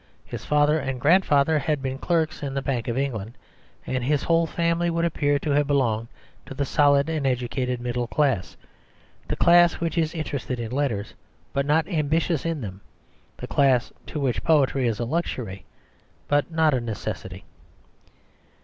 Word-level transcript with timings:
His 0.25 0.43
father 0.45 0.79
and 0.79 0.99
grandfather 0.99 1.59
had 1.59 1.79
been 1.83 1.99
clerks 1.99 2.41
in 2.41 2.55
the 2.55 2.61
Bank 2.63 2.87
of 2.87 2.97
England, 2.97 3.35
and 3.85 4.03
his 4.03 4.23
whole 4.23 4.47
family 4.47 4.89
would 4.89 5.05
appear 5.05 5.37
to 5.37 5.51
have 5.51 5.67
belonged 5.67 6.07
to 6.47 6.55
the 6.55 6.65
solid 6.65 7.07
and 7.07 7.27
educated 7.27 7.79
middle 7.79 8.07
class 8.07 8.57
the 9.27 9.35
class 9.35 9.73
which 9.73 9.99
is 9.99 10.15
interested 10.15 10.59
in 10.59 10.71
letters, 10.71 11.13
but 11.53 11.67
not 11.67 11.87
ambitious 11.87 12.47
in 12.47 12.61
them, 12.61 12.81
the 13.37 13.45
class 13.45 13.91
to 14.07 14.19
which 14.19 14.43
poetry 14.43 14.87
is 14.87 14.97
a 14.99 15.05
luxury, 15.05 15.65
but 16.27 16.49
not 16.49 16.73
a 16.73 16.81
necessity. 16.81 17.43